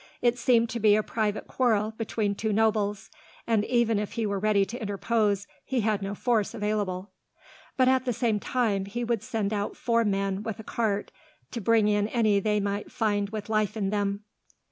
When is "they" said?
12.39-12.59